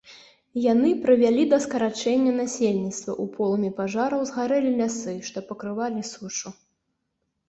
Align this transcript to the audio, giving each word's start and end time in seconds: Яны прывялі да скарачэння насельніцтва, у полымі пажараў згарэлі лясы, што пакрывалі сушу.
Яны 0.61 0.89
прывялі 1.01 1.43
да 1.49 1.57
скарачэння 1.65 2.31
насельніцтва, 2.37 3.15
у 3.23 3.25
полымі 3.35 3.69
пажараў 3.81 4.23
згарэлі 4.31 4.71
лясы, 4.79 5.13
што 5.29 5.45
пакрывалі 5.51 6.01
сушу. 6.13 6.49